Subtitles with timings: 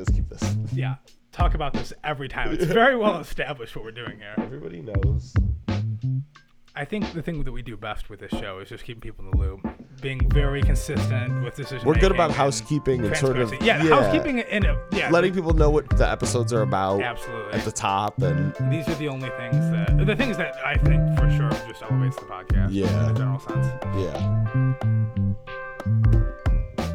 [0.00, 0.72] Actually, let's keep this.
[0.72, 0.94] Yeah,
[1.32, 2.52] talk about this every time.
[2.52, 4.34] It's very well established what we're doing here.
[4.38, 5.34] Everybody knows.
[6.76, 9.24] I think the thing that we do best with this show is just keeping people
[9.24, 9.60] in the loop,
[10.00, 11.86] being very consistent with decision.
[11.86, 15.54] We're good about housekeeping and sort of yeah, yeah, housekeeping in a, yeah, letting people
[15.54, 17.52] know what the episodes are about absolutely.
[17.52, 21.16] at the top and These are the only things that the things that I think
[21.16, 22.70] for sure just elevates the podcast.
[22.72, 22.88] Yeah.
[23.04, 23.66] in a general sense.
[23.96, 25.23] yeah.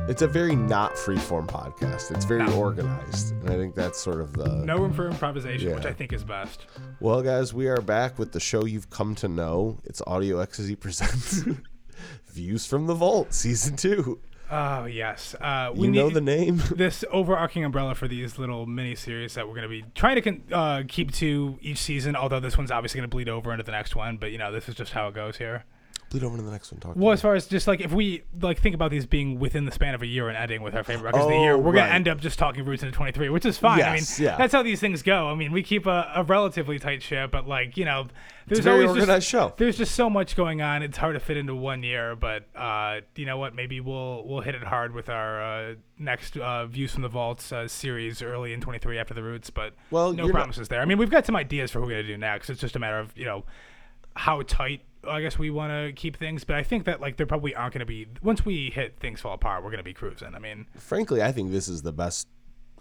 [0.10, 2.10] It's a very not freeform podcast.
[2.12, 2.54] It's very No.
[2.57, 4.48] organized, and I think that's sort of the.
[4.66, 6.66] No room for improvisation, which I think is best.
[7.00, 9.78] Well, guys, we are back with the show you've come to know.
[9.83, 11.43] It's Audio Ecstasy presents
[12.33, 14.19] Views from the Vault, season two.
[14.52, 16.60] Oh yes, uh, we You know the name.
[16.75, 20.21] this overarching umbrella for these little mini series that we're going to be trying to
[20.24, 22.16] con- uh, keep to each season.
[22.16, 24.52] Although this one's obviously going to bleed over into the next one, but you know
[24.52, 25.66] this is just how it goes here.
[26.09, 26.79] Bleed over to the next one.
[26.81, 26.93] Talk.
[26.95, 29.71] Well, as far as just like if we like think about these being within the
[29.71, 31.71] span of a year and ending with our favorite records of the Oh, year, we're
[31.71, 31.82] right.
[31.83, 33.77] gonna end up just talking roots into 23, which is fine.
[33.77, 33.88] Yes,
[34.19, 34.38] I mean, yeah.
[34.38, 35.30] that's how these things go.
[35.30, 38.07] I mean, we keep a, a relatively tight ship, but like you know,
[38.47, 39.53] there's it's a very always just show.
[39.57, 40.81] there's just so much going on.
[40.81, 43.53] It's hard to fit into one year, but uh, you know what?
[43.53, 47.51] Maybe we'll we'll hit it hard with our uh, next uh, views from the vaults
[47.51, 49.51] uh, series early in 23 after the roots.
[49.51, 50.81] But Well, no you're not- promises there.
[50.81, 52.49] I mean, we've got some ideas for who we're gonna do next.
[52.49, 53.45] It's just a matter of you know
[54.16, 54.81] how tight.
[55.08, 57.73] I guess we want to keep things, but I think that like there probably aren't
[57.73, 60.36] going to be once we hit things fall apart, we're going to be cruising.
[60.36, 62.28] I mean, Frankly, I think this is the best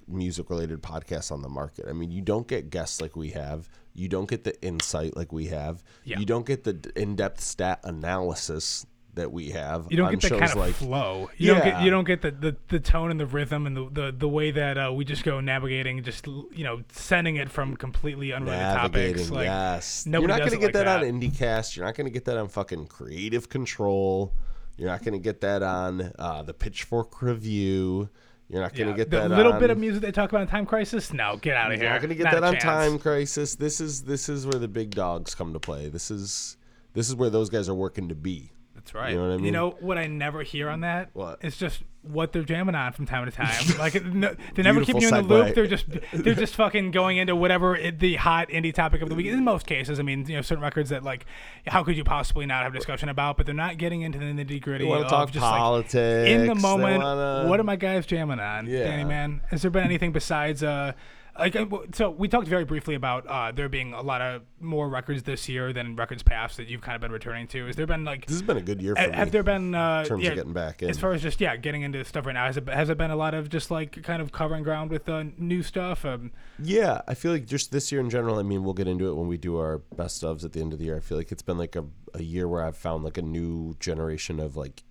[0.08, 1.86] music related podcast on the market.
[1.88, 3.68] I mean, you don't get guests like we have.
[3.94, 5.82] You don't get the insight like we have.
[6.04, 6.18] Yeah.
[6.18, 8.86] You don't get the in depth stat analysis
[9.18, 9.86] that we have.
[9.90, 11.30] you don't on get the kind of like flow.
[11.36, 11.84] You don't get Yeah.
[11.84, 14.50] you don't get the, the, the tone and the rhythm and the, the, the way
[14.50, 19.14] that uh, we just go navigating, just you know, sending it from completely unrelated navigating.
[19.14, 19.30] topics.
[19.30, 21.04] Like, yes, you're not gonna get like that, that.
[21.04, 21.76] on IndieCast.
[21.76, 24.32] You're not gonna get that on fucking Creative Control.
[24.76, 28.08] You're not gonna get that on uh, the Pitchfork Review.
[28.48, 30.40] You're not gonna yeah, get the that little on, bit of music they talk about
[30.42, 31.12] in Time Crisis.
[31.12, 31.84] No, get out of here.
[31.84, 32.64] You're not gonna get Not that on chance.
[32.64, 33.56] Time Crisis.
[33.56, 35.88] This is this is where the big dogs come to play.
[35.88, 36.56] This is
[36.94, 38.50] this is where those guys are working to be.
[38.88, 39.14] That's right.
[39.14, 41.10] know what I You know what I never hear on that?
[41.12, 41.38] What?
[41.42, 43.52] It's just what they're jamming on from time to time.
[43.78, 45.28] like no, they never keep you in the segue.
[45.28, 45.54] loop.
[45.54, 49.14] They're just they're just fucking going into whatever it, the hot indie topic of the
[49.14, 49.26] week.
[49.26, 51.26] In most cases, I mean, you know, certain records that like,
[51.66, 53.36] how could you possibly not have a discussion about?
[53.36, 54.84] But they're not getting into the nitty gritty.
[54.84, 58.06] They want to talk just politics Like, in the moment, wanna- what are my guys
[58.06, 58.66] jamming on?
[58.66, 58.84] Yeah.
[58.84, 60.92] Danny man, has there been anything besides uh?
[61.38, 64.88] Like uh, so, we talked very briefly about uh, there being a lot of more
[64.88, 67.66] records this year than records past that you've kind of been returning to.
[67.66, 69.14] Has there been like This has been a good year for Ha- me.
[69.14, 70.90] Have there been uh, terms of getting back in.
[70.90, 73.10] As far as just yeah, getting into stuff right now, has it has it been
[73.10, 76.04] a lot of just like kind of covering ground with uh, new stuff?
[76.04, 78.38] Um, Yeah, I feel like just this year in general.
[78.38, 80.72] I mean, we'll get into it when we do our best ofs at the end
[80.72, 80.96] of the year.
[80.96, 81.84] I feel like it's been like a,
[82.14, 84.82] a year where I've found like a new generation of like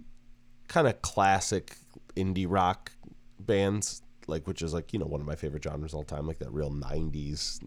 [0.69, 1.75] kind of classic
[2.15, 2.91] indie rock
[3.39, 6.39] bands, like which is like you know one of my favorite genres all time, like
[6.39, 7.63] that real '90s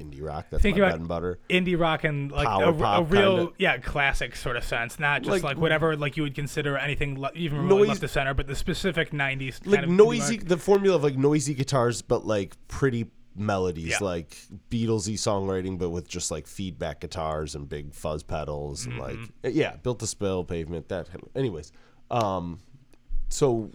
[0.00, 0.46] indie rock.
[0.50, 1.38] That's Think my about bread and butter.
[1.50, 3.52] indie rock and like Power a, a real kinda.
[3.58, 7.20] yeah classic sort of sense, not just Like- like, whatever like you would consider anything
[7.20, 10.56] le- even Noise- left of center, but the specific '90s Like kind of noisy, the
[10.56, 13.98] formula of like noisy guitars, but like pretty melodies, Yeah.
[14.00, 14.38] like
[14.70, 19.24] Beatlesy songwriting, but with just like feedback guitars and big fuzz pedals and Mm-hmm.
[19.44, 20.88] like yeah, built to spill pavement.
[20.88, 21.72] That anyways.
[22.10, 22.58] Um,
[23.28, 23.70] so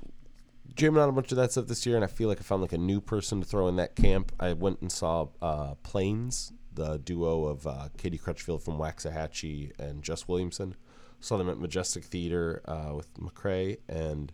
[0.75, 2.61] jamming on a bunch of that stuff this year, and I feel like I found
[2.61, 4.31] like a new person to throw in that camp.
[4.39, 10.03] I went and saw uh, Plains, the duo of uh, Katie Crutchfield from Waxahatchee and
[10.03, 10.75] Jess Williamson.
[11.19, 14.31] Saw them at Majestic Theater uh, with McCrae, and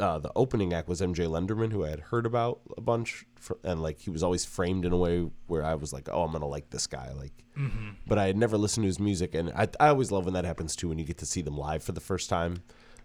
[0.00, 3.54] uh, the opening act was MJ Lenderman, who I had heard about a bunch, fr
[3.62, 6.32] and like he was always framed in a way where I was like, oh, I'm
[6.32, 7.32] gonna like this guy, like.
[8.06, 10.44] But I had never listened to his music, and I, I always love when that
[10.44, 12.62] happens too, when you get to see them live for the first time.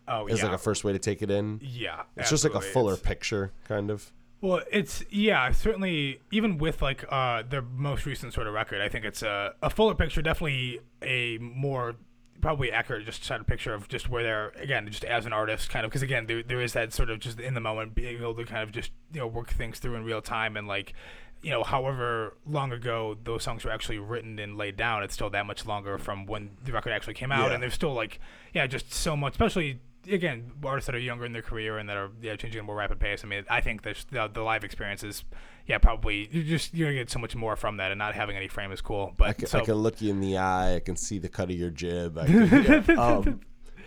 [0.07, 1.59] Oh It's yeah, like a first way to take it in.
[1.63, 2.03] yeah.
[2.16, 4.12] It's just like a fuller It's- picture, kind of.
[4.40, 8.88] Well, it's yeah, certainly even with like uh their most recent sort of record, I
[8.90, 11.95] think it's a a fuller picture, definitely a more
[12.40, 15.72] probably accurate just sort of picture of just where they're again just as an artist
[15.72, 18.16] kind of because again there, there is that sort of just in the moment being
[18.16, 20.94] able to kind of just you know work things through in real time and like
[21.42, 25.31] you know however long ago those songs were actually written and laid down it's still
[25.31, 27.56] that much longer from when the record actually came out Yeah.
[27.56, 28.19] and there's still like
[28.54, 31.98] yeah just so much especially again artists that are younger in their career and that
[31.98, 34.42] are yeah changing at a more rapid pace i mean i think there's the, the
[34.42, 35.24] live experience is
[35.65, 38.36] yeah probably you just you're gonna get so much more from that and not having
[38.36, 40.75] any frame is cool but I can, so I can look you in the eye.
[40.75, 42.18] I can see the cut of your jib.
[42.18, 42.95] I can, yeah.
[42.95, 43.42] um,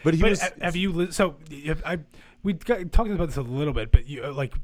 [0.04, 0.40] but he but was.
[0.60, 1.36] have you li- so
[1.84, 1.98] I
[2.42, 4.54] we got, talked about this a little bit but you like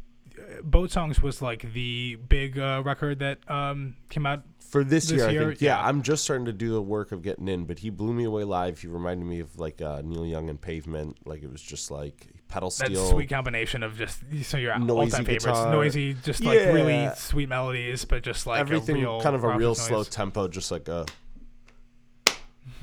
[0.62, 4.42] boat songs was like the big uh, record that um came out
[4.76, 5.60] for this, this year, year, I think.
[5.60, 5.86] Yeah, yeah.
[5.86, 8.44] I'm just starting to do the work of getting in, but he blew me away
[8.44, 8.78] live.
[8.78, 11.16] He reminded me of like uh, Neil Young and Pavement.
[11.24, 13.10] Like it was just like pedal that steel.
[13.10, 18.04] sweet combination of just so your Noisy all-time favorites, noisy, just like really sweet melodies,
[18.04, 19.82] but just like everything a real, kind of a real noise.
[19.86, 21.06] slow tempo, just like a.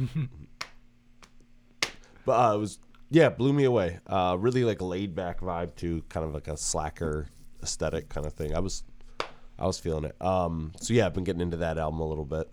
[2.24, 2.78] but uh, it was
[3.10, 4.00] yeah, blew me away.
[4.06, 7.26] Uh, really like laid back vibe to kind of like a slacker
[7.62, 8.54] aesthetic kind of thing.
[8.56, 8.82] I was,
[9.62, 10.20] I was feeling it.
[10.20, 12.50] Um, so yeah, I've been getting into that album a little bit.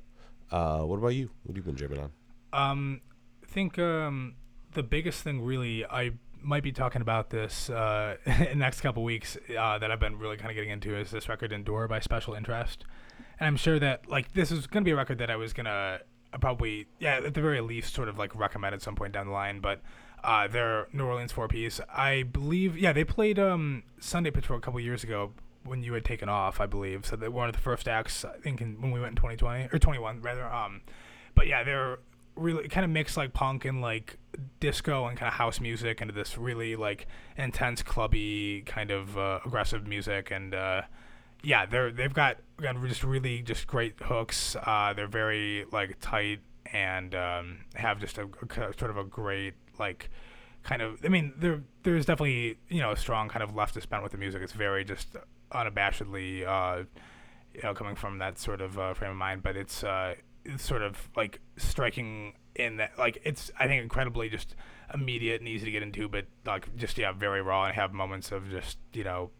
[0.51, 1.31] Uh, what about you?
[1.41, 2.11] What have you been jamming on?
[2.53, 3.01] Um,
[3.43, 4.35] I think um,
[4.73, 8.17] the biggest thing really I might be talking about this uh,
[8.51, 11.27] in next couple weeks uh, that I've been really kind of getting into is this
[11.27, 12.85] record "Endure" by Special Interest,
[13.39, 16.01] and I'm sure that like this is to be a record that I was gonna
[16.39, 19.33] probably yeah at the very least sort of like recommend at some point down the
[19.33, 19.81] line, but.
[20.21, 21.79] Uh, their New Orleans four piece.
[21.95, 25.31] I believe, yeah, they played um, Sunday Patrol a couple years ago
[25.63, 27.05] when you had taken off, I believe.
[27.05, 29.15] So they were one of the first acts, I think, in, when we went in
[29.15, 30.45] 2020 or 21 rather.
[30.45, 30.81] Um,
[31.35, 31.99] but yeah, they're
[32.39, 34.17] really kind of mix like punk and like
[34.59, 37.07] disco and kind of house music into this really like
[37.37, 40.81] intense clubby kind of uh, aggressive music and uh,
[41.43, 46.39] yeah they're they've got, got just really just great hooks uh, they're very like tight
[46.71, 50.09] and um, have just a, a sort of a great like
[50.63, 54.03] kind of I mean there there's definitely you know a strong kind of leftist bent
[54.03, 55.15] with the music it's very just
[55.51, 56.83] unabashedly uh,
[57.53, 60.15] you know coming from that sort of uh, frame of mind but it's uh,
[60.45, 64.55] it's sort of like striking in that like it's I think incredibly just
[64.93, 68.31] immediate and easy to get into but like just yeah very raw and have moments
[68.31, 69.31] of just you know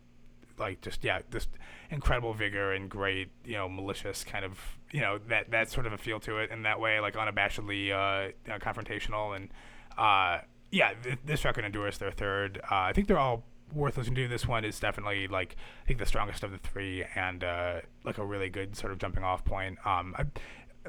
[0.57, 1.49] like just yeah just
[1.89, 4.59] incredible vigor and great you know malicious kind of
[4.91, 7.91] you know that that sort of a feel to it in that way like unabashedly
[7.91, 9.49] uh, you know, confrontational and
[9.97, 10.39] uh,
[10.71, 14.27] yeah th- this record endures their third uh, I think they're all worth listening to
[14.27, 18.17] this one is definitely like I think the strongest of the three and uh, like
[18.17, 20.25] a really good sort of jumping off point um, I,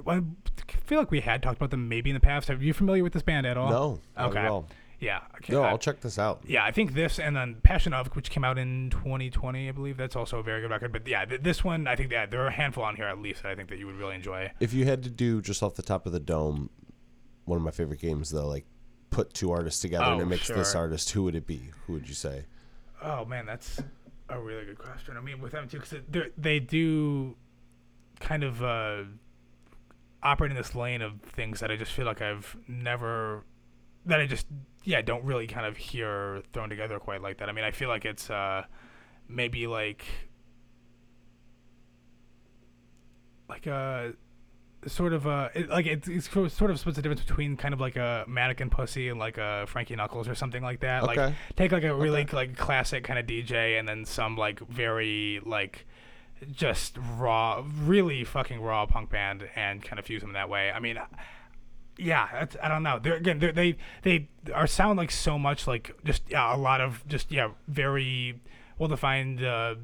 [0.06, 0.22] I
[0.84, 2.48] feel like we had talked about them maybe in the past.
[2.50, 3.70] Are you familiar with this band at all?
[3.70, 4.46] No, Okay.
[4.46, 4.68] all.
[5.00, 5.20] Yeah.
[5.36, 6.42] okay, No, uh, I'll check this out.
[6.46, 9.96] yeah, I think this and then Passion of, which came out in 2020, I believe.
[9.96, 10.92] That's also a very good record.
[10.92, 13.18] But yeah, th- this one, I think yeah, there are a handful on here at
[13.18, 14.52] least that I think that you would really enjoy.
[14.60, 16.68] If you had to do just off the top of the dome,
[17.46, 18.66] one of my favorite games though, like
[19.08, 21.70] put two artists together and Oh, it makes this artist, who would it be?
[21.86, 22.44] Who would you say?
[23.02, 23.80] Oh man, that's
[24.28, 25.16] a really good question.
[25.16, 27.36] I mean, with them too, because they do
[28.20, 29.02] kind of uh,
[30.22, 33.44] operate in this lane of things that I just feel like I've never,
[34.06, 34.46] that I just
[34.84, 37.48] yeah don't really kind of hear thrown together quite like that.
[37.48, 38.64] I mean, I feel like it's uh,
[39.28, 40.04] maybe like
[43.48, 44.12] like a
[44.86, 47.80] sort of a it, like it's, it's sort of- splits the difference between kind of
[47.80, 51.02] like a mannequin pussy and like a Frankie Knuckles or something like that.
[51.04, 51.34] Like Okay.
[51.56, 55.86] take like a really like classic kind of DJ and then some like very like
[56.50, 60.70] just raw, really fucking raw punk band and kind of fuse them that way.
[60.72, 60.98] I mean,
[61.98, 62.98] yeah, I don't know.
[62.98, 66.80] They're again, they're, they they are sound like so much like just yeah, a lot
[66.80, 68.40] of just yeah, very
[68.78, 69.44] well defined.
[69.44, 69.74] Uh,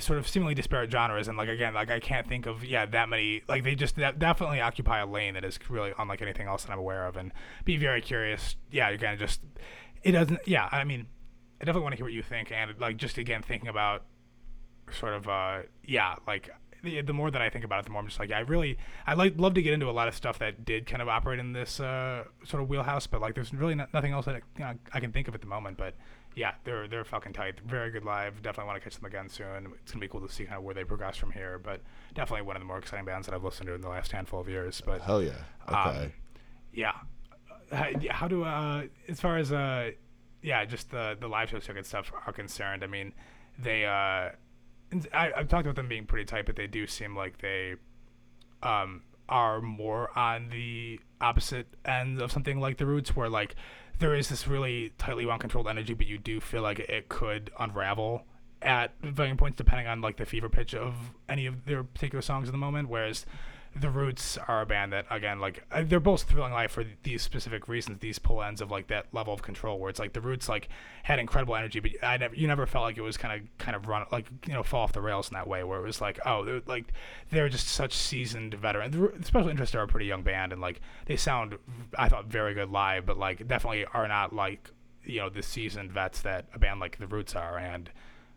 [0.00, 3.08] sort of seemingly disparate genres and like again like i can't think of yeah that
[3.08, 6.72] many like they just definitely occupy a lane that is really unlike anything else that
[6.72, 7.32] i'm aware of and
[7.64, 9.40] be very curious yeah again just
[10.02, 11.06] it doesn't yeah i mean
[11.60, 14.04] i definitely want to hear what you think and like just again thinking about
[14.90, 16.50] sort of uh yeah like
[16.82, 18.40] the, the more that I think about it, the more I'm just like, yeah, I
[18.40, 21.08] really, I like love to get into a lot of stuff that did kind of
[21.08, 24.42] operate in this uh, sort of wheelhouse, but like, there's really not, nothing else that
[24.58, 25.78] you know, I can think of at the moment.
[25.78, 25.94] But
[26.34, 27.60] yeah, they're they're fucking tight.
[27.66, 28.42] Very good live.
[28.42, 29.72] Definitely want to catch them again soon.
[29.82, 31.58] It's gonna be cool to see kind of where they progress from here.
[31.62, 31.80] But
[32.14, 34.40] definitely one of the more exciting bands that I've listened to in the last handful
[34.40, 34.80] of years.
[34.84, 35.32] But Hell yeah.
[35.68, 36.12] Um, Okay.
[36.72, 36.92] yeah,
[37.70, 39.90] Uh, how, how do uh, as far as uh,
[40.42, 42.82] yeah, just the the live show circuit stuff are concerned.
[42.82, 43.12] I mean,
[43.58, 44.30] they uh,
[45.12, 47.74] I, I've talked about them being pretty tight, but they do seem like they
[48.62, 53.54] um are more on the opposite end of something like the Roots, where like
[54.02, 57.50] there is this really tightly wound controlled energy, but you do feel like it could
[57.60, 58.24] unravel
[58.60, 60.94] at varying points depending on like the fever pitch of
[61.28, 62.88] any of their particular songs in the moment.
[62.88, 63.24] Whereas
[63.74, 67.22] the Roots are a band that again like uh, they're both thrilling live for these
[67.22, 68.00] specific reasons.
[68.00, 70.68] These pull ends of like that level of control where it's like the Roots like
[71.04, 73.74] had incredible energy, but I never you never felt like it was kind of kind
[73.74, 76.00] of run like you know fall off the rails in that way where it was
[76.00, 76.92] like oh like
[77.30, 78.94] they're just such seasoned veterans.
[78.94, 81.56] The Special Interest are a pretty young band and like they sound
[81.98, 84.70] I thought very good live, but like definitely are not like
[85.04, 87.90] you know the seasoned vets that a band like the Roots are and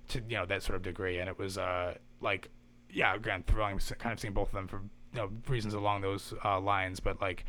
[0.08, 2.50] to you know that sort of degree and it was uh like
[2.90, 4.82] yeah again thrilling kind of seeing both of them for
[5.16, 7.46] you know reasons along those uh, lines but like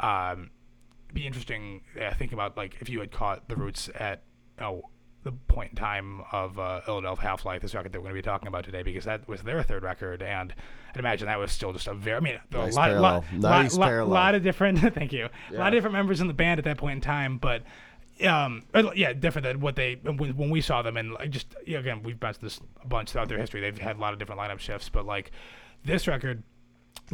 [0.00, 0.50] um
[1.12, 4.22] be interesting uh, thinking about like if you had caught the roots at
[4.60, 4.82] know
[5.22, 8.22] the point in time of uh, Illadelph Half Life, this record that we're going to
[8.22, 10.54] be talking about today, because that was their third record, and
[10.90, 13.12] I'd imagine that was still just a very, I mean, there Nice a lot, parallel.
[13.12, 14.14] lot, Nice lot, parallel.
[14.14, 15.56] lot of different, thank you, yeah.
[15.56, 17.62] a lot of different members in the band at that point in time, but
[18.22, 22.02] um, yeah, different than what they when, when we saw them, and like just again,
[22.02, 23.60] we've mentioned this a bunch throughout their history.
[23.60, 25.32] They've had a lot of different lineup shifts, but like
[25.84, 26.42] this record,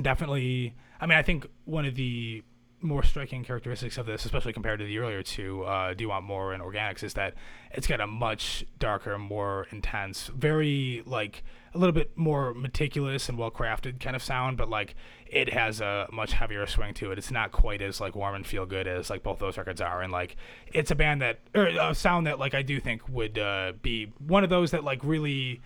[0.01, 0.75] definitely.
[1.01, 2.43] I mean, I think one of the
[2.83, 6.25] more striking characteristics of this, especially compared to the earlier two, uh, "Do You Want
[6.25, 7.35] More" and "Organics," is that
[7.73, 11.45] it's got a much darker, more intense, very like
[11.75, 14.95] a little bit more meticulous and well crafted kind of sound, but like
[15.27, 17.19] it has a much heavier swing to it.
[17.19, 20.03] It's not quite as like warm and feel good as like both those records are,
[20.03, 20.37] and like
[20.73, 24.13] it's a band that or a sound that like I do think would uh, be
[24.19, 25.61] one of those that like really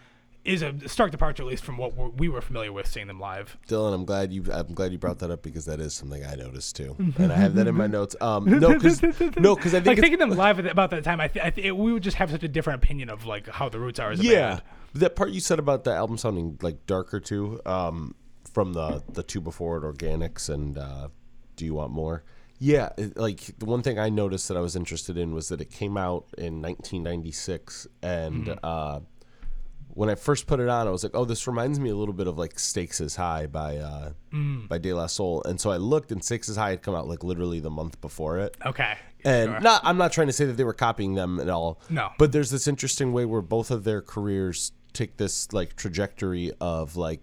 [0.45, 3.19] is a stark departure at least from what we're, we were familiar with seeing them
[3.19, 3.57] live.
[3.67, 6.35] Dylan, I'm glad you I'm glad you brought that up because that is something I
[6.35, 8.15] noticed too, and I have that in my notes.
[8.21, 9.03] Um, no, because
[9.39, 11.51] no, because I think like taking them live at, about that time, I, th- I
[11.51, 14.11] th- we would just have such a different opinion of like how the roots are
[14.13, 14.63] as a yeah, band.
[14.95, 18.15] that part you said about the album sounding like darker too, um,
[18.53, 21.09] from the the two before it, Organics and uh,
[21.57, 22.23] Do You Want More?
[22.61, 25.61] Yeah, it, like the one thing I noticed that I was interested in was that
[25.61, 28.59] it came out in 1996, and Mm-hmm.
[28.63, 29.01] uh,
[29.95, 32.15] when I first put it on, I was like, "Oh, this reminds me a little
[32.15, 34.69] bit of like Stakes is High by uh, Mm.
[34.69, 37.09] by De La Soul." And so I looked, and Stakes is High had come out
[37.09, 38.57] like literally the month before it.
[38.67, 38.95] Okay.
[39.25, 39.61] And Sure.
[39.61, 41.81] not, I'm not trying to say that they were copying them at all.
[41.89, 42.11] No.
[42.19, 46.95] But there's this interesting way where both of their careers take this like trajectory of
[46.97, 47.21] like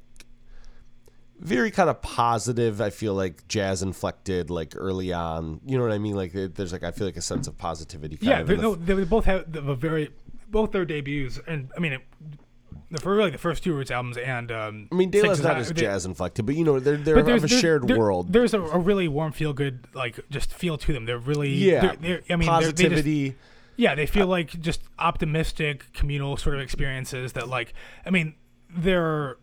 [1.39, 2.81] very kind of positive.
[2.81, 5.59] I feel like jazz inflected, like early on.
[5.65, 6.15] You know what I mean?
[6.15, 8.17] Like there's like I feel like a sense of positivity.
[8.21, 10.09] Yeah, of they, the no, they both have the- a very
[10.49, 12.01] both their debuts, and I mean, it,
[12.89, 15.57] the for really the first two Roots albums, and um, I mean, De is not
[15.57, 18.31] as jazz inflected, but you know they're they're of a shared there- world.
[18.33, 21.05] There's a, a really warm, feel good, like just feel to them.
[21.05, 23.35] They're really Yeah, They're, they're, I mean, they're- they just- positivity.
[23.77, 27.73] yeah, they feel like just optimistic, communal sort of experiences that, like,
[28.05, 28.35] I mean,
[28.69, 29.37] they're.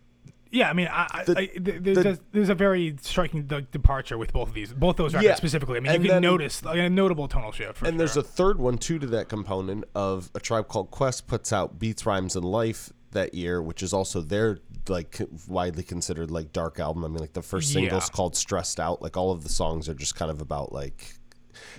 [0.51, 4.17] Yeah, I mean, I, The- I, there's, the- a, there's a very striking like, departure
[4.17, 5.77] with both of these, both those records Yeah, specifically.
[5.77, 7.83] I mean, and you can then- notice like, a notable tonal shift.
[7.83, 11.53] And there's a third one too to that component of a tribe called Quest puts
[11.53, 16.53] out Beats, Rhymes, and Life that year, which is also their like widely considered like
[16.53, 17.05] dark album.
[17.05, 18.15] I mean, like the first single's Yeah.
[18.15, 19.01] called Stressed Out.
[19.03, 21.15] Like all of the songs are just kind of about like.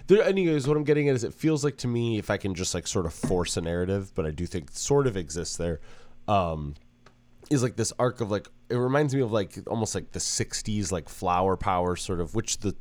[0.07, 2.53] There, anyways, what I'm getting at is it feels like to me if I can
[2.53, 5.79] just like sort of force a narrative, but I do think sort of exists there.
[6.27, 6.75] Um,
[7.49, 10.91] is like this arc of like it reminds me of like almost like the 60s
[10.91, 12.75] like flower power sort of which the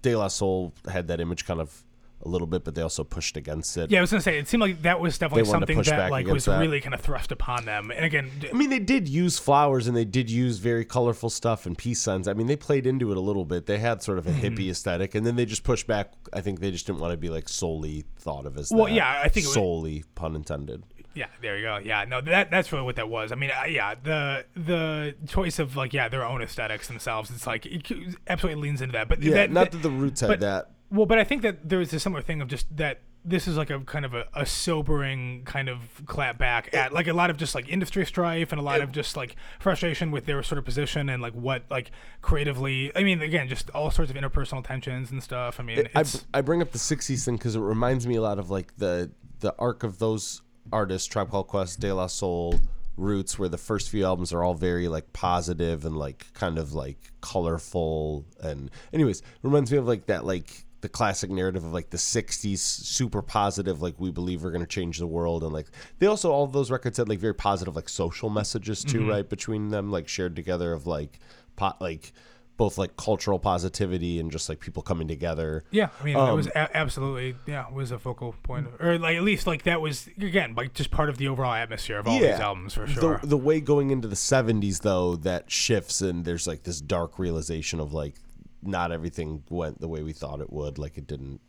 [0.00, 1.84] De La Soul had that image kind of
[2.26, 3.90] a little bit but they also pushed against it.
[3.90, 6.44] Yeah, I was gonna say it seemed like that was definitely something that like was
[6.46, 6.60] that.
[6.60, 7.90] really kind of thrust upon them.
[7.90, 11.66] And again, I mean they did use flowers and they did use very colorful stuff
[11.66, 12.28] and peace signs.
[12.28, 13.66] I mean they played into it a little bit.
[13.66, 14.40] They had sort of a Mm-hmm.
[14.56, 16.12] hippie aesthetic and then they just pushed back.
[16.32, 18.92] I think they just didn't want to be like solely thought of as Well, that.
[18.92, 20.82] yeah, I think it was- solely pun intended.
[21.14, 21.78] yeah, there you go.
[21.82, 23.32] Yeah, no, that that's really what that was.
[23.32, 27.30] I mean, uh, yeah, the the choice of like yeah their own aesthetics themselves.
[27.30, 27.90] It's like it
[28.26, 29.08] absolutely leans into that.
[29.08, 30.72] But Yeah, that, not that the roots had that.
[30.90, 33.56] Well, but I think that there is a similar thing of just that this is
[33.56, 37.28] like a kind of a, a sobering kind of clap back at like a lot
[37.28, 40.58] of just like industry strife and a lot of just like frustration with their sort
[40.58, 41.90] of position and like what like
[42.22, 42.92] creatively.
[42.94, 45.58] I mean, again, just all sorts of interpersonal tensions and stuff.
[45.58, 48.22] I mean, I, it's I bring up the 60s thing because it reminds me a
[48.22, 52.58] lot of like the the arc of those artists tribe called quest de la soul
[52.96, 56.72] roots where the first few albums are all very like positive and like kind of
[56.72, 61.90] like colorful and anyways reminds me of like that like the classic narrative of like
[61.90, 65.66] the 60s super positive like we believe we're going to change the world and like
[65.98, 69.28] they also all of those records had like very positive like social messages too right
[69.28, 71.18] between them like shared together of like
[71.56, 72.12] pot like
[72.56, 75.62] both like cultural positivity and just like people coming together.
[75.70, 79.16] Yeah, I mean, it was Um, a- absolutely yeah was a focal point, or like
[79.18, 82.18] at least like that was again like just part of the overall atmosphere of all
[82.18, 83.18] these albums for sure.
[83.20, 87.18] The, the way going into the 70s, though, that shifts and there's like this dark
[87.18, 88.14] realization of like
[88.62, 90.78] not everything went the way we thought it would.
[90.78, 91.40] Like it didn't.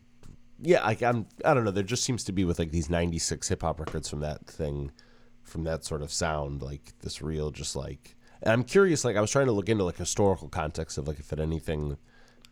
[0.61, 1.27] Yeah, like I'm.
[1.45, 1.71] I don't know.
[1.71, 4.91] There just seems to be with like these '96 hip hop records from that thing,
[5.43, 8.15] from that sort of sound, like this real, just like.
[8.41, 9.05] And I'm curious.
[9.05, 11.97] Like I was trying to look into like historical context of like if it anything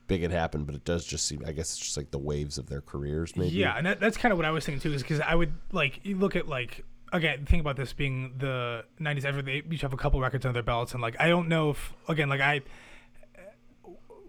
[0.07, 1.43] big had happened, but it does just seem.
[1.45, 3.55] I guess it's just like the waves of their careers, maybe.
[3.55, 5.53] Yeah, and that, that's kind of what I was thinking too, is because I would
[5.71, 9.25] like you look at like again think about this being the '90s.
[9.25, 11.71] Ever they each have a couple records under their belts, and like I don't know
[11.71, 12.61] if again like I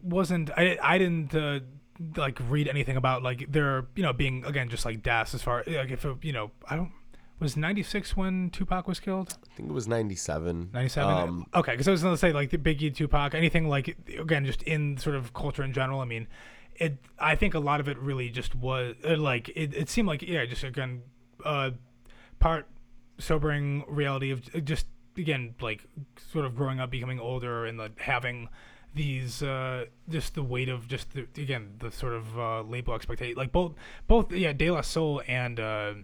[0.06, 1.34] wasn't I I didn't.
[1.34, 1.60] Uh,
[2.16, 5.64] like read anything about like their you know being again just like deaths as far
[5.66, 6.92] like if it, you know I don't
[7.38, 10.70] was 96 when Tupac was killed I think it was '97.
[10.72, 13.96] 97 Um, okay because i was going to say like the biggie tupac anything like
[14.18, 16.28] again just in sort of culture in general i mean
[16.74, 20.08] it i think a lot of it really just was uh, like it, it seemed
[20.08, 21.02] like yeah just again
[21.44, 21.70] uh
[22.38, 22.66] part
[23.18, 24.86] sobering reality of uh, just
[25.16, 25.86] again like
[26.30, 28.48] sort of growing up becoming older and like having
[28.96, 33.36] these uh, just the weight of just the, again the sort of uh, label expectation.
[33.36, 33.74] Like both
[34.06, 35.94] both yeah, De La Soul and uh,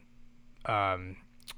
[0.67, 1.17] um,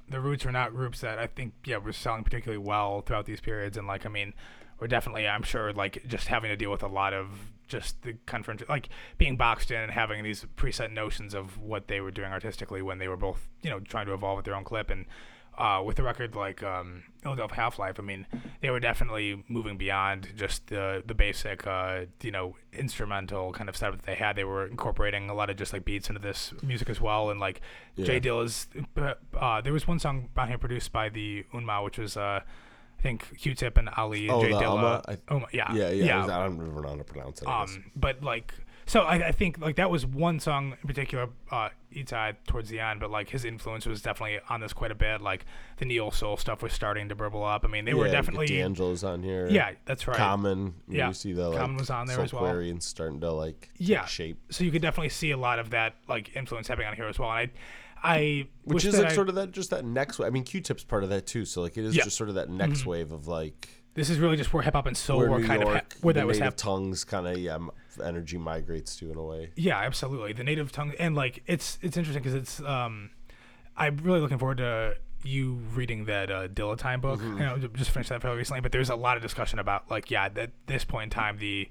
[0.09, 3.41] the Roots are not groups that I think yeah were selling particularly well throughout these
[3.41, 3.77] periods.
[3.77, 4.33] And like I mean,
[4.79, 7.27] we're definitely I'm sure like just having to deal with a lot of
[7.67, 11.99] just the confront like being boxed in and having these preset notions of what they
[11.99, 14.63] were doing artistically when they were both you know trying to evolve at their own
[14.63, 15.05] clip and
[15.57, 18.27] uh, with a record like um, Illadelph Half Life, I mean,
[18.61, 23.75] they were definitely moving beyond just the the basic, uh, you know, instrumental kind of
[23.77, 24.35] setup that they had.
[24.35, 27.29] They were incorporating a lot of just like beats into this music as well.
[27.29, 27.61] And like
[27.95, 28.05] Yeah.
[28.05, 28.67] Jay Dilla's,
[29.39, 32.41] uh, there was one song on here produced by the Ummah, which was uh,
[32.97, 35.01] I think Q-Tip and Ali and Oh, Jay Dilla.
[35.05, 35.17] Umma?
[35.29, 36.05] I- Uma, yeah, Yeah, yeah.
[36.05, 36.23] yeah.
[36.23, 37.47] I don't know how to pronounce it.
[37.47, 38.53] Um, but like,
[38.87, 42.79] so I, I think like that was one song in particular, uh, Ital towards the
[42.79, 45.21] end, but like his influence was definitely on this quite a bit.
[45.21, 45.45] Like
[45.77, 47.63] the neo soul stuff was starting to burble up.
[47.63, 49.47] I mean, they were Yeah, get definitely, D'Angelo's on here.
[49.49, 50.17] yeah, that's right.
[50.17, 50.75] Common.
[50.87, 52.43] Yeah, You see the like, Common was on there as well.
[52.43, 54.05] Soulquarians starting to like Yeah.
[54.05, 54.37] shape.
[54.51, 57.17] So you could definitely see a lot of that like influence happening on here as
[57.17, 57.31] well.
[57.31, 57.49] And
[58.03, 60.27] I, I Which is like I- sort of that just that next wave.
[60.27, 61.45] I mean, Q-Tip's part of that too.
[61.45, 62.01] So like it is Yeah.
[62.01, 62.07] Mm-hmm.
[62.07, 64.85] just sort of that next wave of like this is really just where hip hop
[64.85, 66.57] and soul where were New kind York, of ha- where the that was happening.
[66.57, 67.71] tongues kind of yeah m-
[68.03, 69.49] energy migrates to in a way.
[69.55, 70.33] Yeah, absolutely.
[70.33, 73.09] The native tongue and like it's it's interesting because it's um,
[73.75, 77.19] I'm really looking forward to you reading that uh, Dilla Time book.
[77.19, 77.39] Mm-hmm.
[77.39, 80.11] You know, just finished that fairly recently, but there's a lot of discussion about like
[80.11, 81.67] yeah, at this point in time the.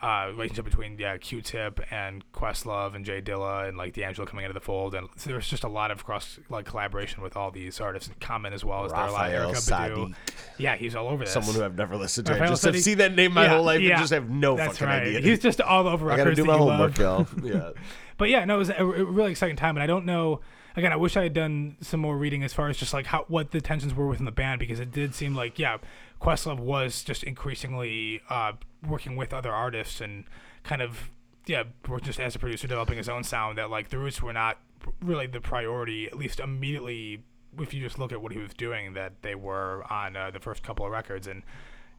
[0.00, 4.54] Uh, relationship between yeah Q-Tip and Questlove and Jay Dilla and like D'Angelo coming into
[4.54, 7.80] the fold and so there's just a lot of cross like collaboration with all these
[7.80, 10.14] artists and Common as well as there are a lot of Raphael Erykah Badu.
[10.56, 11.32] Yeah, he's all over this.
[11.32, 12.32] someone who I've never listened to.
[12.32, 13.94] I Raphael just have seen that name my Yeah, whole life yeah.
[13.94, 15.02] and just have no fucking right.
[15.02, 15.20] idea.
[15.20, 17.26] He's just all over I gotta do my homework, y'all.
[17.42, 17.70] Yeah.
[18.18, 20.40] But yeah, no, it was a, a really exciting time, and I don't know.
[20.76, 23.24] Again, I wish I had done some more reading as far as just like how
[23.26, 25.78] what the tensions were within the band because it did seem like yeah,
[26.20, 28.52] Questlove was just increasingly uh,
[28.86, 30.24] working with other artists and
[30.62, 31.10] kind of
[31.46, 31.64] yeah,
[32.02, 33.58] just as a producer developing his own sound.
[33.58, 34.58] That like the Roots were not
[35.00, 37.22] really the priority, at least immediately.
[37.58, 40.38] If you just look at what he was doing, that they were on uh, the
[40.38, 41.42] first couple of records, and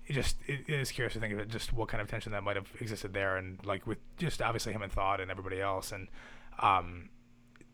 [0.06, 2.32] it just it, it is curious to think of it, just what kind of tension
[2.32, 5.60] that might have existed there, and like with just obviously him and Thought and everybody
[5.60, 6.08] else, and
[6.60, 7.10] um,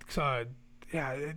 [0.08, 0.46] so
[0.94, 1.36] yeah, it,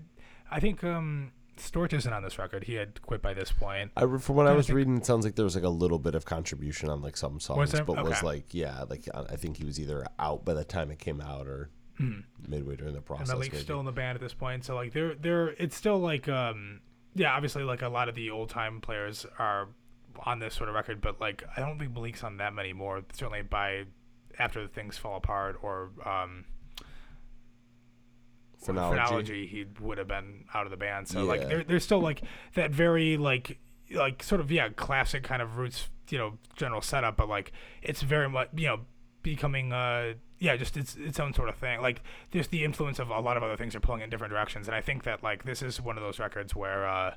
[0.50, 2.64] I think um, Storch isn't on this record.
[2.64, 3.90] He had quit by this point.
[3.96, 4.76] I, re- from what I to was think.
[4.76, 7.40] reading, it sounds like there was like a little bit of contribution on like some
[7.40, 7.84] songs, there?
[7.84, 10.90] but was like yeah, like I I think he was either out by the time
[10.90, 11.70] it came out or
[12.46, 13.28] midway during the and process.
[13.28, 14.64] Malik's still in the band at this point.
[14.64, 16.80] So like they're they're it's still like um
[17.14, 19.68] yeah obviously like a lot of the old time players are
[20.24, 23.02] on this sort of record, but like I don't think Malik's on that many more.
[23.12, 23.84] Certainly by
[24.38, 26.44] after things fall apart or um
[28.58, 28.96] Phrenology.
[28.96, 31.08] phrenology, he would have been out of the band.
[31.08, 32.22] So like there, there's still like
[32.54, 33.58] that very like
[33.94, 38.02] like sort of yeah classic kind of roots you know general setup, but like it's
[38.02, 38.80] very much you know
[39.22, 41.80] becoming uh yeah just its its own sort of thing.
[41.80, 44.66] Like there's the influence of a lot of other things are pulling in different directions,
[44.68, 47.14] and I think that like this is one of those records where uh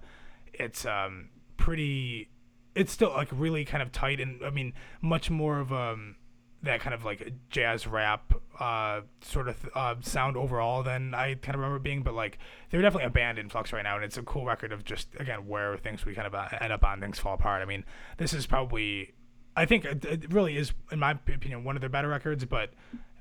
[0.53, 2.29] it's um pretty
[2.75, 6.15] it's still like really kind of tight and I mean much more of um
[6.63, 11.55] that kind of like jazz rap uh, sort of uh, sound overall than I kind
[11.55, 12.03] of remember being.
[12.03, 12.37] But like
[12.69, 15.07] they're definitely a band in flux right now, and it's a cool record of just
[15.19, 17.61] again where things we kind of uh, end up on things fall apart.
[17.61, 17.83] I mean,
[18.17, 19.13] this is probably
[19.55, 22.71] I think it, it really is in my opinion one of their better records, but.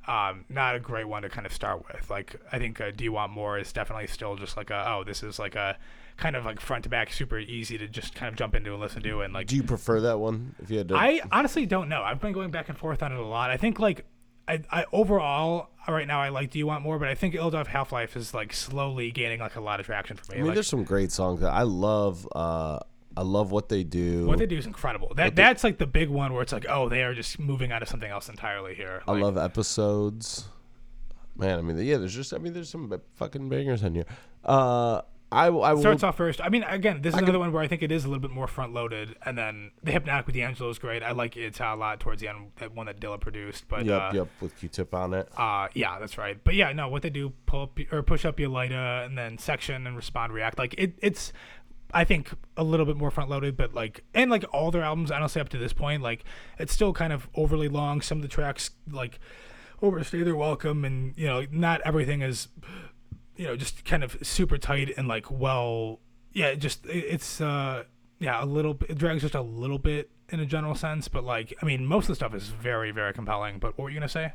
[0.09, 2.09] Um, not a great one to kind of start with.
[2.09, 5.05] Like, I think uh, "Do You Want More" is definitely still just like a oh,
[5.05, 5.77] this is like a
[6.21, 8.81] kind of like front to back, super easy to just kind of jump into and
[8.81, 10.55] listen to, and like Do you prefer that one?
[10.63, 12.03] If you had to, I honestly don't know.
[12.03, 13.51] I've been going back and forth on it a lot.
[13.51, 14.05] I think like
[14.47, 17.67] I, I overall right now I like Do You Want More, but I think Illadelph
[17.67, 20.37] Half Life is like slowly gaining like a lot of traction for me.
[20.37, 21.41] I mean, like, there's some great songs.
[21.41, 22.29] that I love.
[22.35, 22.79] Uh,
[23.17, 24.27] I love what they do.
[24.27, 25.13] what they do is incredible.
[25.17, 27.81] That that's like the big one where it's like, oh, they are just moving on
[27.81, 29.03] to something else entirely here.
[29.09, 30.49] I love episodes.
[31.37, 34.05] Man, I mean, yeah, there's just, I mean, there's some fucking bangers in here.
[34.45, 35.01] Uh,
[35.33, 35.81] I, I will.
[35.81, 36.41] Starts off first.
[36.41, 38.33] I mean, again, this is another one where I think it is a little bit
[38.33, 41.03] more front loaded, and then the Hypnotic with D'Angelo is great.
[41.03, 43.69] I like it a lot towards the end, that one that Dilla produced.
[43.69, 45.29] But Yep, uh, yep, with Q-Tip on it.
[45.37, 46.43] Uh, yeah, that's right.
[46.43, 49.39] But yeah, no, what they do, pull up or push up your Lighter and then
[49.39, 50.59] section and respond, react.
[50.59, 51.33] Like it, it's,
[51.95, 55.13] I think a little bit more front loaded, but like, and like all their albums,
[55.13, 56.25] honestly, up to this point, like
[56.59, 58.01] it's still kind of overly long.
[58.01, 59.21] Some of the tracks like
[59.83, 62.49] overstay their welcome, and you know, not everything is,
[63.41, 65.99] you know, just kind of super tight and like well,
[66.35, 67.85] yeah, just it's uh,
[68.19, 71.25] yeah, a little bit, it drags just a little bit in a general sense, but
[71.25, 73.59] like, I mean, most of the stuff is very, very compelling.
[73.59, 74.35] But what were you gonna say?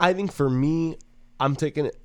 [0.00, 0.96] I- think for me,
[1.38, 1.98] I'm taking it.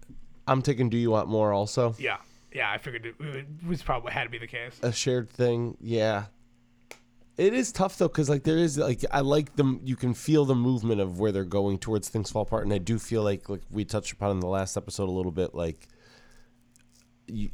[0.45, 0.89] I'm taking.
[0.89, 1.53] Do you want more?
[1.53, 2.17] Also, Yeah,
[2.51, 4.77] yeah, I figured it, it was probably had to be the case.
[4.83, 5.77] a shared thing.
[5.79, 6.25] Yeah,
[7.39, 9.79] It is tough though, because like there is like I like them.
[9.85, 12.79] You can feel the movement of where they're going towards things fall apart, and I
[12.79, 15.55] do feel like like we touched upon in the last episode a little bit.
[15.55, 15.87] Like,
[17.27, 17.49] you,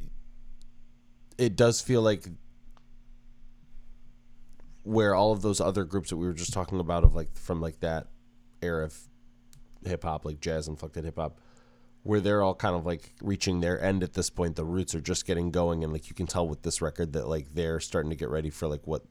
[1.38, 2.26] it does feel like
[4.82, 7.60] where all of those other groups that we were just talking about of like from
[7.60, 8.08] like that
[8.62, 8.98] era of
[9.84, 11.40] hip hop, like jazz inflected hip hop,
[12.02, 14.56] where they're all kind of like reaching their end at this point.
[14.56, 17.28] The roots are just getting going, and like you can tell with this record that
[17.28, 19.04] like they're starting to get ready for like what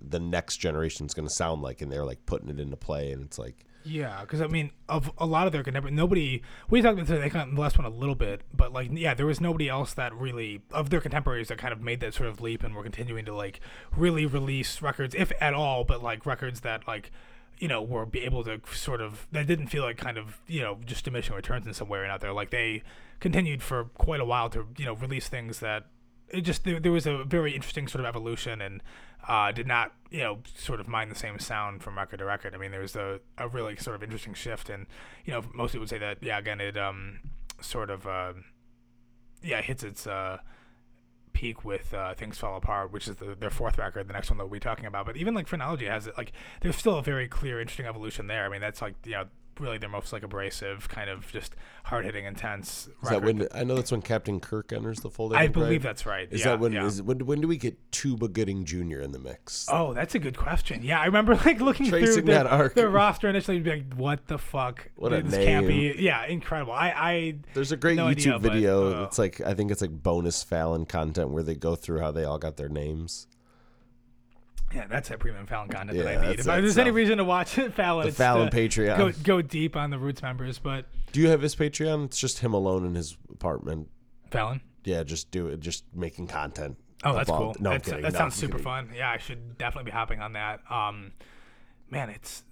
[0.00, 3.12] the next generation is going to sound like, and they're like putting it into play,
[3.12, 6.42] and it's like Yeah, because I mean, of a lot of their contemporary, nobody.
[6.68, 9.26] We talked about they kind the last one a little bit, but like, yeah, there
[9.26, 12.40] was nobody else that really of their contemporaries that kind of made that sort of
[12.40, 13.60] leap and were continuing to like
[13.96, 17.12] really release records, if at all, but like records that like
[17.58, 20.60] you know were be able to sort of that didn't feel like kind of you
[20.60, 22.32] know just diminishing returns in some way or another.
[22.32, 22.82] Like they
[23.20, 25.86] continued for quite a while to you know release things that
[26.28, 28.82] it just there, there was a very interesting sort of evolution and
[29.28, 32.54] uh, did not you know sort of mind the same sound from record to record.
[32.54, 34.86] I mean, there was a, a really sort of interesting shift, and
[35.24, 37.20] you know most people would say that yeah again it um
[37.60, 38.32] sort of uh,
[39.42, 40.38] yeah hits its uh,
[41.32, 44.38] peak with uh, things fall apart, which is the, their fourth record, the next one
[44.38, 45.06] that we'll be talking about.
[45.06, 48.44] But even like phrenology has it like there's still a very clear interesting evolution there.
[48.44, 49.24] I mean that's like you know
[49.60, 52.88] really their most like abrasive kind of just hard hitting intense.
[53.02, 55.34] is that when I know that's when Captain Kirk enters the fold.
[55.34, 55.82] I believe right?
[55.82, 56.28] that's right.
[56.30, 56.86] Is yeah, that when yeah.
[56.86, 59.00] is when when do we get Tuba Gooding Jr.
[59.00, 59.66] in the mix?
[59.70, 60.82] Oh, that's a good question.
[60.82, 62.74] Yeah, I remember like looking through Tracing that arc.
[62.74, 64.90] their roster initially, and be like, "What the fuck?
[64.96, 65.94] What this can't name.
[65.94, 66.72] be." Yeah, incredible.
[66.72, 69.02] I, I There's a great No YouTube idea, but, video.
[69.02, 72.10] uh, it's like I think it's like bonus Fallon content where they go through how
[72.12, 73.26] they all got their names.
[74.76, 76.38] Yeah, that's that premium Fallon content that Yeah, I need.
[76.38, 78.96] that's- If there's any reason to watch Fallon, The it's Fallon Patreon.
[78.98, 82.04] Go go deep on the Roots members, but Do you have his Patreon?
[82.06, 83.88] It's just him alone in his apartment.
[84.30, 84.60] Fallon.
[84.84, 85.60] Yeah, just do it.
[85.60, 86.76] Just making content.
[87.04, 87.56] Oh, that's about- cool.
[87.60, 88.02] No, I'm That's- kidding.
[88.02, 88.64] that No, sounds I'm super kidding.
[88.64, 88.90] fun.
[88.94, 90.60] Yeah, I should definitely be hopping on that.
[90.70, 91.12] Um,
[91.90, 92.42] man, it's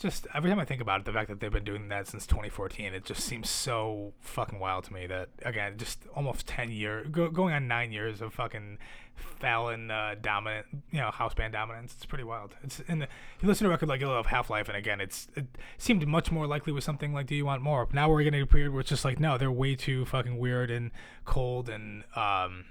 [0.00, 2.26] just every time I think about it, the fact that they've been doing that since
[2.26, 5.06] 2014, it just seems so fucking wild to me.
[5.06, 8.78] That again, just almost 10 years, go, going on nine years of fucking
[9.14, 11.94] Fallon uh, dominant, you know, house band dominance.
[11.94, 12.56] It's pretty wild.
[12.62, 13.02] It's and
[13.40, 16.32] you listen to a record like Illadelph Half Life, and again, it's it seemed much
[16.32, 17.86] more likely with something like Do You Want More.
[17.92, 20.70] Now we're getting a period where it's just like, no, they're way too fucking weird
[20.70, 20.90] and
[21.24, 22.64] cold and um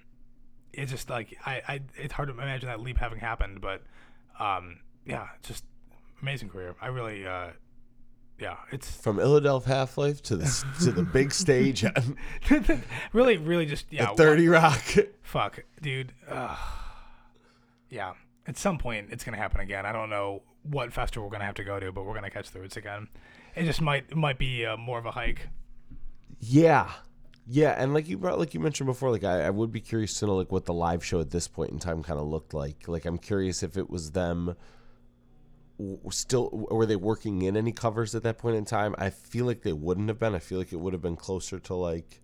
[0.73, 3.83] it's just like I, I it's hard to imagine that leap having happened, but
[4.39, 5.65] um, yeah, just
[6.21, 6.75] amazing career.
[6.81, 7.49] I really, uh,
[8.39, 11.83] yeah, it's From Illadelph Half Life to the to the big stage
[13.13, 14.11] really, really just yeah.
[14.11, 14.83] at Thirty Rock.
[15.21, 16.13] fuck, dude.
[17.89, 18.13] Yeah,
[18.47, 19.85] at some point it's gonna happen again.
[19.85, 22.51] I don't know what festival we're gonna have to go to, but we're gonna catch
[22.51, 23.07] the roots again.
[23.55, 25.47] It just might it might be uh, more of a hike.
[26.39, 26.89] Yeah.
[27.51, 30.13] Yeah, and like you brought, like you mentioned before, like I, I would be curious
[30.19, 32.53] to know like what the live show at this point in time kind of looked
[32.53, 32.87] like.
[32.87, 34.55] Like I'm curious if it was them
[36.09, 38.95] still were they working in any covers at that point in time?
[38.97, 40.35] I feel like they wouldn't have been.
[40.35, 42.21] I feel like it would have been closer to like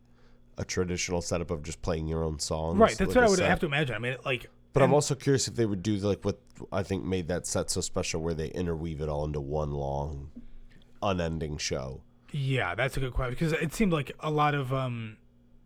[0.58, 2.78] a traditional setup of just playing your own songs.
[2.78, 3.50] Right, that's like what I would set.
[3.50, 3.96] have to imagine.
[3.96, 6.39] I mean, like, But I'm also curious if they would do like what
[6.72, 10.32] I think made that set so special, where they interweave it all into one long,
[11.02, 12.02] unending show.
[12.32, 15.18] Yeah, that's a good question because it seemed like a lot of um,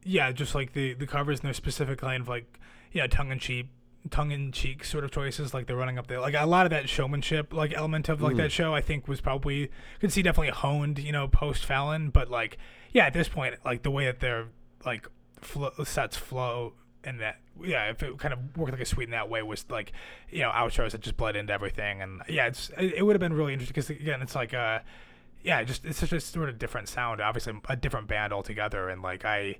[0.03, 2.59] yeah, just like the the covers and their specific kind of like
[2.91, 3.67] yeah, tongue in cheek,
[4.09, 5.53] tongue in cheek sort of choices.
[5.53, 8.37] Like they're running up there, like a lot of that showmanship like element of like
[8.37, 8.73] that show.
[8.73, 12.09] I think was probably could see definitely honed, you know, post Fallon.
[12.09, 12.57] But like
[12.91, 14.47] yeah, at this point, like the way that their
[14.85, 15.07] like
[15.41, 19.11] flow, sets flow and that yeah, if it kind of worked like a sweet in
[19.11, 19.91] that way was like
[20.29, 23.21] you know outros that just bled into everything and yeah, it's it, it would have
[23.21, 24.79] been really interesting because again, it's like uh
[25.41, 27.21] yeah, just it's such a sort of different sound.
[27.21, 29.57] Obviously, a different band altogether, and like I,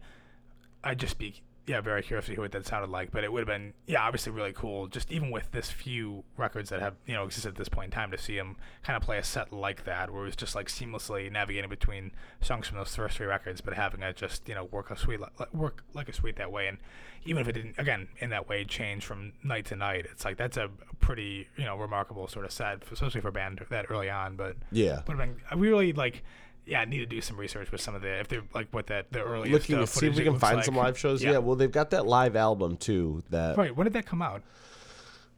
[0.83, 3.11] I just be yeah very curious to hear what that sounded like.
[3.11, 4.87] But it would have been yeah obviously really cool.
[4.87, 7.91] Just even with this few records that have you know existed at this point in
[7.91, 10.55] time to see him kind of play a set like that, where it was just
[10.55, 14.55] like seamlessly navigating between songs from those first three records, but having it just you
[14.55, 16.67] know work a sweet li- work like a sweet that way.
[16.67, 16.79] And
[17.25, 20.37] even if it didn't again in that way change from night to night, it's like
[20.37, 24.09] that's a pretty you know remarkable sort of set, especially for a band that early
[24.09, 24.35] on.
[24.35, 25.01] But Yeah.
[25.07, 25.41] would have been.
[25.51, 26.23] I really like.
[26.69, 28.87] Yeah, I need to do some research with some of the if they're like what
[28.87, 29.51] that the earliest.
[29.51, 30.65] Looking uh, to see if we can find like.
[30.65, 31.23] some live shows.
[31.23, 31.39] Yeah.
[31.39, 33.23] well, they've got that live album too.
[33.29, 33.75] That Right.
[33.75, 34.43] When did that come out?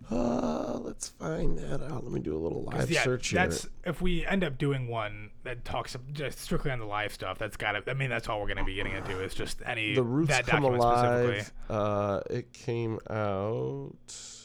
[0.10, 2.04] uh, let's find that out.
[2.04, 3.40] Let me do a little live yeah, search here.
[3.40, 7.38] that's if we end up doing one that talks just strictly on the live stuff.
[7.38, 7.90] That's got to.
[7.90, 10.30] I mean, that's all we're going to be getting into is just any the Roots
[10.30, 11.52] that come alive.
[11.70, 14.41] Uh, it came out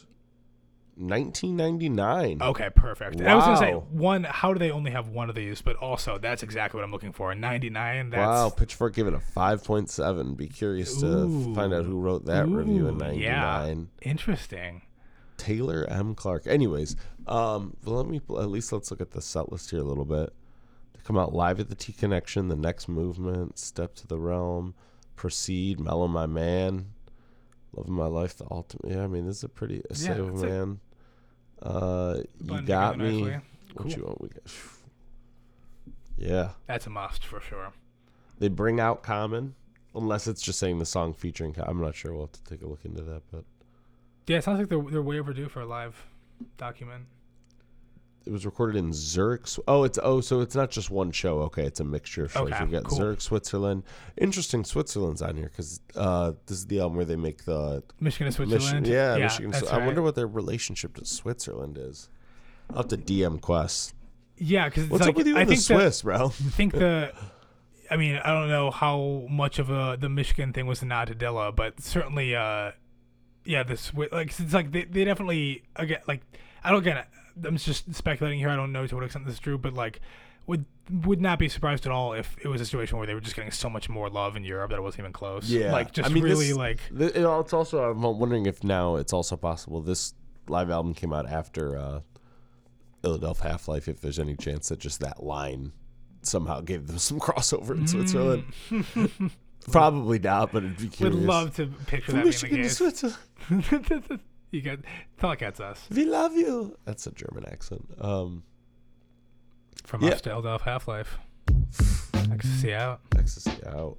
[0.96, 2.38] 1999.
[2.40, 3.20] Okay, perfect.
[3.20, 4.24] And I was gonna say one.
[4.24, 5.60] How do they only have one of these?
[5.60, 7.34] But also, that's exactly what I'm looking for.
[7.34, 8.10] 99.
[8.10, 10.36] That's, wow, Pitchfork gave it a 5.7.
[10.36, 11.54] Be curious to Ooh.
[11.54, 13.20] find out who wrote that review in 99.
[13.20, 13.74] yeah.
[14.10, 14.82] Interesting.
[15.36, 16.14] Taylor M.
[16.14, 16.46] Clark.
[16.46, 19.84] Anyways, um, well, let me at least let's look at the set list here a
[19.84, 20.32] little bit.
[20.94, 24.74] They come out live at the T Connection, the next movement, Step to the Realm,
[25.14, 26.86] Proceed, Mellow My Man,
[27.74, 28.94] Loving My Life, the ultimate.
[28.94, 30.80] Yeah, I mean this is a pretty a Yeah, Save Man.
[31.62, 33.22] Uh, you got me.
[33.22, 33.40] nicely.
[33.74, 33.92] What Cool.
[33.92, 34.20] you want?
[34.22, 34.42] We got.
[36.18, 37.72] Yeah, That's a must for sure.
[38.38, 39.54] they bring out Common,
[39.94, 41.52] unless it's just saying the song featuring.
[41.52, 42.12] Com- I'm not sure.
[42.12, 43.44] We'll have to take a look into that, but.
[44.26, 45.94] Yeah, it sounds like they're they're way overdue for a live
[46.56, 47.04] document.
[48.26, 49.46] It was recorded in Zurich.
[49.68, 51.42] Oh, it's oh, so it's not just one show.
[51.42, 52.50] Okay, it's a mixture of shows.
[52.50, 52.98] Okay, We've got cool.
[52.98, 53.84] Zurich, Switzerland.
[54.16, 58.26] Interesting, Switzerland's on here because uh, this is the album where they make the Michigan
[58.26, 58.86] and Mich- Switzerland.
[58.88, 59.52] yeah, Michigan.
[59.52, 62.08] That's I wonder what their relationship to Switzerland is.
[62.70, 63.94] I'll have to DM Quest.
[64.36, 66.26] Yeah, because What's like, up with you I and the think the, Swiss, bro?
[66.26, 67.12] I think the.
[67.88, 71.06] I mean, I don't know how much of a the Michigan thing was a nod
[71.06, 72.72] to Dilla, but certainly, uh,
[73.44, 76.22] yeah, this like it's like they, they definitely again like
[76.64, 77.06] I don't get it.
[77.44, 78.48] I'm just speculating here.
[78.48, 80.00] I don't know to what extent this is true, but like
[80.46, 80.64] would
[81.04, 83.34] would not be surprised at all if it was a situation where they were just
[83.36, 85.48] getting so much more love in Europe that it wasn't even close.
[85.50, 88.96] Yeah, like just I mean, really this- like Th- It's also I'm wondering if now
[88.96, 90.14] it's also possible this
[90.48, 92.00] live album came out after uh,
[93.02, 93.88] Illadelph Half Life.
[93.88, 95.72] If there's any chance that just that line
[96.22, 98.44] somehow gave them some crossover in Switzerland.
[99.70, 102.90] Probably not, but it'd be would love to picture From that Michigan being to the
[102.92, 103.16] case.
[103.50, 104.20] Switzerland.
[104.50, 104.78] you got
[105.18, 106.76] thought that's us We love you.
[106.84, 107.88] That's a German accent.
[108.00, 108.42] Um,
[109.84, 110.10] from Yeah.
[110.10, 111.18] us to Elf Half Life.
[112.30, 113.00] Ecstasy out.
[113.16, 113.98] ecstasy out.